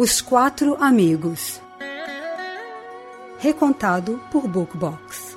Os 0.00 0.20
Quatro 0.20 0.76
Amigos 0.80 1.60
Recontado 3.40 4.22
por 4.30 4.46
Bookbox 4.46 5.36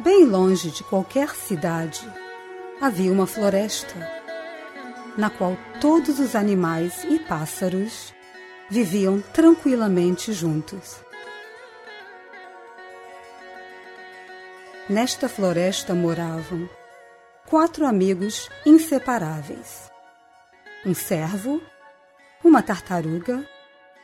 Bem 0.00 0.24
longe 0.24 0.72
de 0.72 0.82
qualquer 0.82 1.30
cidade 1.30 2.00
havia 2.80 3.12
uma 3.12 3.28
floresta, 3.28 3.94
na 5.16 5.30
qual 5.30 5.56
todos 5.80 6.18
os 6.18 6.34
animais 6.34 7.04
e 7.04 7.20
pássaros 7.20 8.12
viviam 8.68 9.20
tranquilamente 9.32 10.32
juntos. 10.32 10.96
Nesta 14.90 15.28
floresta 15.28 15.94
moravam 15.94 16.68
quatro 17.54 17.86
amigos 17.86 18.50
inseparáveis: 18.66 19.88
um 20.84 20.92
cervo, 20.92 21.62
uma 22.42 22.60
tartaruga, 22.60 23.48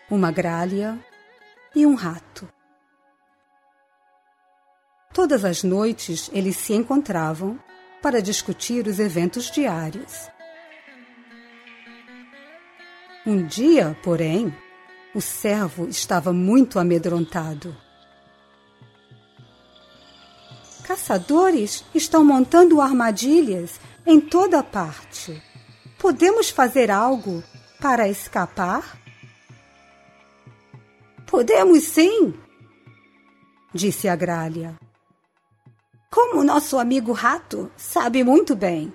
uma 0.08 0.30
gralha 0.30 0.96
e 1.74 1.84
um 1.84 1.96
rato. 1.96 2.48
Todas 5.12 5.44
as 5.44 5.64
noites 5.64 6.30
eles 6.32 6.58
se 6.58 6.74
encontravam 6.74 7.58
para 8.00 8.22
discutir 8.22 8.86
os 8.86 9.00
eventos 9.00 9.50
diários. 9.50 10.30
Um 13.26 13.44
dia, 13.44 13.98
porém, 14.00 14.56
o 15.12 15.20
servo 15.20 15.88
estava 15.88 16.32
muito 16.32 16.78
amedrontado. 16.78 17.76
Caçadores 20.90 21.84
estão 21.94 22.24
montando 22.24 22.80
armadilhas 22.80 23.80
em 24.04 24.20
toda 24.20 24.60
parte. 24.60 25.40
Podemos 25.96 26.50
fazer 26.50 26.90
algo 26.90 27.44
para 27.80 28.08
escapar? 28.08 28.98
Podemos 31.28 31.84
sim, 31.84 32.34
disse 33.72 34.08
a 34.08 34.16
gralha. 34.16 34.76
Como 36.10 36.42
nosso 36.42 36.76
amigo 36.76 37.12
rato 37.12 37.70
sabe 37.76 38.24
muito 38.24 38.56
bem. 38.56 38.92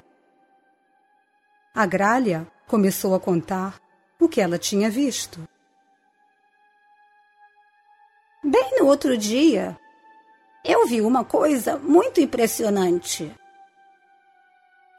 A 1.74 1.86
gralha 1.86 2.46
começou 2.68 3.16
a 3.16 3.22
contar 3.22 3.80
o 4.20 4.28
que 4.28 4.42
ela 4.42 4.60
tinha 4.60 4.90
visto. 4.90 5.48
Bem 8.44 8.80
no 8.80 8.86
outro 8.86 9.18
dia, 9.18 9.80
eu 10.66 10.88
vi 10.88 11.00
uma 11.00 11.24
coisa 11.24 11.78
muito 11.78 12.20
impressionante. 12.20 13.32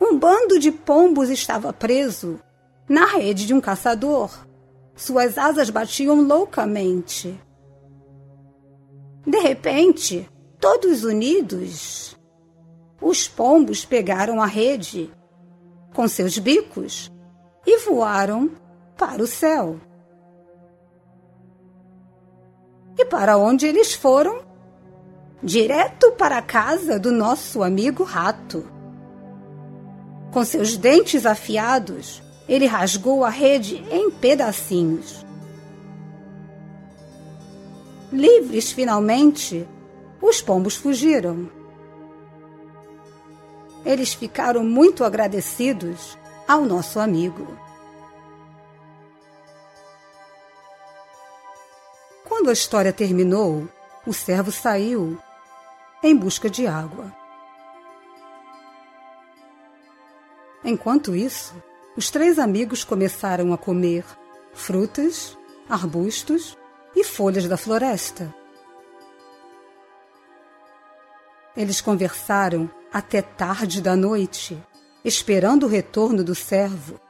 Um 0.01 0.17
bando 0.17 0.59
de 0.61 0.71
pombos 0.71 1.29
estava 1.29 1.73
preso 1.73 2.39
na 2.89 3.05
rede 3.07 3.47
de 3.47 3.53
um 3.53 3.61
caçador. 3.61 4.47
Suas 4.95 5.37
asas 5.37 5.69
batiam 5.69 6.23
loucamente. 6.23 7.39
De 9.27 9.39
repente, 9.41 10.31
todos 10.61 11.03
unidos, 11.03 12.17
os 13.01 13.27
pombos 13.27 13.85
pegaram 13.85 14.41
a 14.41 14.47
rede 14.47 15.13
com 15.93 16.07
seus 16.07 16.39
bicos 16.39 17.11
e 17.67 17.79
voaram 17.79 18.53
para 18.97 19.23
o 19.23 19.27
céu. 19.27 19.81
E 22.97 23.05
para 23.05 23.37
onde 23.37 23.67
eles 23.67 23.93
foram? 23.93 24.46
Direto 25.43 26.13
para 26.13 26.39
a 26.39 26.43
casa 26.43 26.99
do 26.99 27.13
nosso 27.13 27.63
amigo 27.63 28.03
rato. 28.05 28.67
Com 30.33 30.45
seus 30.45 30.77
dentes 30.77 31.27
afiados, 31.27 32.23
ele 32.49 32.67
rasgou 32.67 33.25
a 33.25 33.29
rede 33.29 33.85
em 33.91 34.11
pedacinhos. 34.11 35.25
Livres 38.13 38.73
finalmente, 38.73 39.69
os 40.21 40.41
pombos 40.41 40.77
fugiram. 40.77 41.51
Eles 43.85 44.15
ficaram 44.15 44.65
muito 44.65 45.05
agradecidos 45.05 46.19
ao 46.49 46.65
nosso 46.65 46.99
amigo. 46.99 47.47
Quando 52.25 52.51
a 52.51 52.53
história 52.53 52.93
terminou, 52.93 53.69
o 54.07 54.13
servo 54.13 54.51
saiu 54.51 55.19
em 56.07 56.17
busca 56.17 56.49
de 56.49 56.67
água. 56.67 57.13
Enquanto 60.65 61.15
isso, 61.15 61.55
os 61.97 62.11
três 62.11 62.39
amigos 62.39 62.85
começaram 62.85 63.53
a 63.53 63.59
comer 63.59 64.05
frutas, 64.53 65.37
arbustos 65.69 66.57
e 66.95 67.05
folhas 67.05 67.47
da 67.47 67.57
floresta. 67.57 68.35
Eles 71.57 71.81
conversaram 71.81 72.71
até 72.93 73.23
tarde 73.23 73.81
da 73.81 73.97
noite, 73.97 74.63
esperando 75.05 75.67
o 75.67 75.69
retorno 75.69 76.23
do 76.23 76.35
servo. 76.35 77.01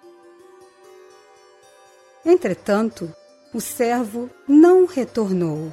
Entretanto, 2.25 3.13
o 3.53 3.61
servo 3.61 4.31
não 4.47 4.87
retornou 4.87 5.73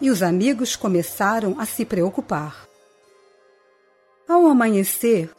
e 0.00 0.10
os 0.10 0.22
amigos 0.22 0.76
começaram 0.76 1.58
a 1.58 1.66
se 1.66 1.84
preocupar. 1.84 2.66
Ao 4.28 4.46
amanhecer, 4.46 5.30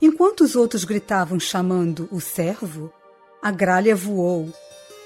enquanto 0.00 0.42
os 0.42 0.56
outros 0.56 0.84
gritavam 0.84 1.38
chamando 1.38 2.08
o 2.10 2.20
servo, 2.20 2.92
a 3.42 3.50
gralha 3.50 3.94
voou 3.94 4.52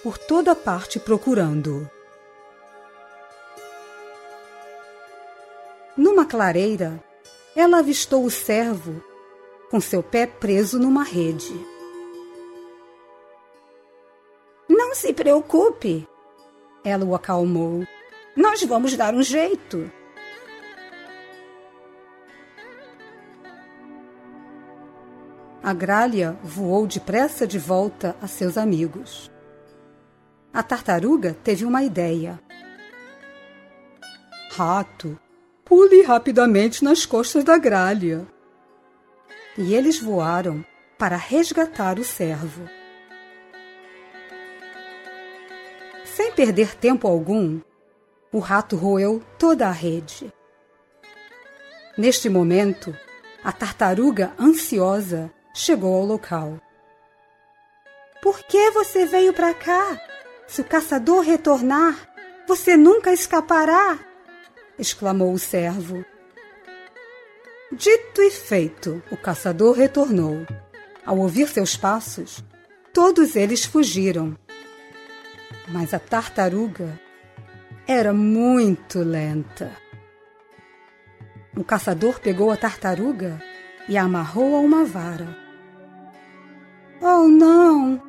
por 0.03 0.16
toda 0.16 0.54
parte 0.54 0.99
procurando-o. 0.99 1.88
Numa 5.97 6.25
clareira, 6.25 7.03
ela 7.54 7.78
avistou 7.78 8.25
o 8.25 8.31
servo 8.31 9.03
com 9.70 9.81
seu 9.81 10.03
pé 10.03 10.26
preso 10.26 10.78
numa 10.78 11.03
rede. 11.03 11.54
Não 14.69 14.94
se 14.94 15.12
preocupe, 15.12 16.09
ela 16.84 17.04
o 17.04 17.15
acalmou. 17.15 17.87
Nós 18.41 18.62
vamos 18.62 18.97
dar 18.97 19.15
um 19.15 19.23
jeito. 19.23 19.93
A 25.62 25.75
gralha 25.75 26.39
voou 26.43 26.87
depressa 26.87 27.47
de 27.47 27.59
volta 27.59 28.17
a 28.19 28.27
seus 28.27 28.56
amigos. 28.56 29.31
A 30.55 30.62
tartaruga 30.62 31.37
teve 31.45 31.67
uma 31.67 31.83
ideia. 31.83 32.41
Rato, 34.53 35.21
pule 35.62 36.00
rapidamente 36.00 36.83
nas 36.83 37.05
costas 37.05 37.45
da 37.45 37.59
gralha. 37.59 38.27
E 39.59 39.75
eles 39.75 40.00
voaram 40.00 40.65
para 40.97 41.17
resgatar 41.17 41.99
o 41.99 42.05
servo. 42.05 42.67
Sem 46.06 46.33
perder 46.33 46.75
tempo 46.75 47.06
algum, 47.06 47.61
o 48.33 48.39
rato 48.39 48.77
roeu 48.77 49.23
toda 49.39 49.67
a 49.67 49.73
rede. 49.73 50.33
Neste 51.97 52.29
momento, 52.29 52.97
a 53.43 53.53
tartaruga, 53.53 54.33
ansiosa, 54.39 55.33
chegou 55.53 55.95
ao 55.95 56.05
local. 56.05 56.61
Por 58.23 58.39
que 58.45 58.71
você 58.71 59.05
veio 59.05 59.33
para 59.33 59.53
cá? 59.53 60.01
Se 60.47 60.61
o 60.61 60.65
caçador 60.65 61.23
retornar, 61.23 62.09
você 62.47 62.77
nunca 62.77 63.13
escapará! 63.13 63.99
exclamou 64.79 65.33
o 65.33 65.39
servo. 65.39 66.05
Dito 67.73 68.23
e 68.23 68.31
feito, 68.31 69.03
o 69.11 69.17
caçador 69.17 69.76
retornou. 69.76 70.47
Ao 71.05 71.19
ouvir 71.19 71.49
seus 71.49 71.76
passos, 71.76 72.43
todos 72.93 73.37
eles 73.37 73.65
fugiram. 73.65 74.37
Mas 75.69 75.94
a 75.94 75.99
tartaruga 75.99 76.99
era 77.92 78.12
muito 78.12 79.00
lenta. 79.00 79.76
O 81.56 81.64
caçador 81.64 82.20
pegou 82.20 82.52
a 82.52 82.56
tartaruga 82.56 83.42
e 83.88 83.98
a 83.98 84.04
amarrou 84.04 84.54
a 84.54 84.60
uma 84.60 84.84
vara. 84.84 85.37
Oh, 87.02 87.26
não! 87.26 88.00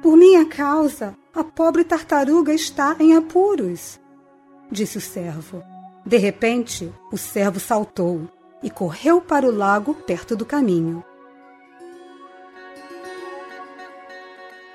Por 0.00 0.16
minha 0.16 0.46
causa, 0.46 1.16
a 1.34 1.42
pobre 1.42 1.82
tartaruga 1.82 2.54
está 2.54 2.94
em 3.00 3.16
apuros, 3.16 3.98
disse 4.70 4.98
o 4.98 5.00
servo. 5.00 5.60
De 6.06 6.18
repente, 6.18 6.94
o 7.10 7.18
servo 7.18 7.58
saltou 7.58 8.28
e 8.62 8.70
correu 8.70 9.20
para 9.20 9.44
o 9.44 9.50
lago 9.50 9.92
perto 9.92 10.36
do 10.36 10.46
caminho. 10.46 11.04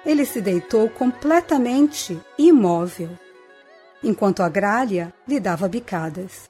Ele 0.06 0.26
se 0.26 0.42
deitou 0.42 0.90
completamente 0.90 2.20
imóvel 2.38 3.18
enquanto 4.04 4.42
a 4.42 4.50
gralha 4.50 5.14
lhe 5.28 5.40
dava 5.40 5.68
bicadas. 5.68 6.50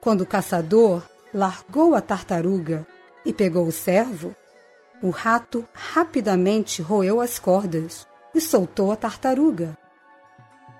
Quando 0.00 0.22
o 0.22 0.26
caçador 0.26 1.02
largou 1.32 1.94
a 1.94 2.00
tartaruga 2.00 2.86
e 3.24 3.32
pegou 3.32 3.66
o 3.66 3.72
cervo, 3.72 4.34
o 5.02 5.10
rato 5.10 5.66
rapidamente 5.72 6.82
roeu 6.82 7.20
as 7.20 7.38
cordas 7.38 8.06
e 8.34 8.40
soltou 8.40 8.92
a 8.92 8.96
tartaruga. 8.96 9.76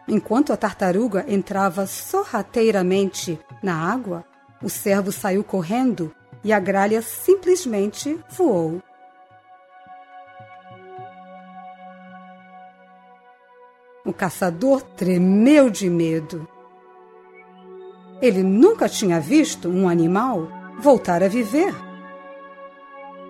Enquanto 0.09 0.53
a 0.53 0.57
tartaruga 0.57 1.25
entrava 1.29 1.87
sorrateiramente 1.87 3.39
na 3.63 3.75
água, 3.93 4.25
o 4.63 4.69
cervo 4.69 5.13
saiu 5.13 5.45
correndo 5.45 6.15
e 6.43 6.53
a 6.53 6.59
gralha 6.59 7.03
simplesmente 7.03 8.19
voou. 8.31 8.83
O 14.11 14.13
caçador 14.13 14.83
tremeu 14.83 15.71
de 15.71 15.89
medo. 15.89 16.49
Ele 18.21 18.43
nunca 18.43 18.89
tinha 18.89 19.21
visto 19.21 19.69
um 19.69 19.89
animal 19.89 20.49
voltar 20.81 21.23
a 21.23 21.29
viver. 21.29 21.73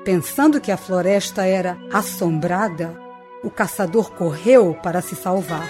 Pensando 0.06 0.58
que 0.58 0.72
a 0.72 0.78
floresta 0.78 1.44
era 1.44 1.76
assombrada, 1.92 2.98
o 3.44 3.50
caçador 3.50 4.10
correu 4.12 4.74
para 4.82 5.02
se 5.02 5.14
salvar. 5.14 5.68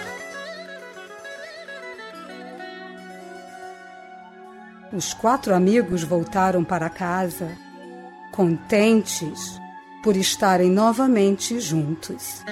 Os 4.93 5.13
quatro 5.13 5.53
amigos 5.57 6.05
voltaram 6.05 6.63
para 6.63 6.89
casa, 6.89 7.49
contentes 8.31 9.61
por 10.05 10.17
estarem 10.17 10.71
novamente 10.71 11.59
juntos. 11.59 12.45